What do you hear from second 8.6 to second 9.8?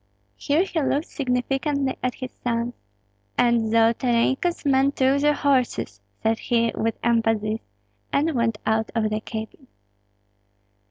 out of the cabin.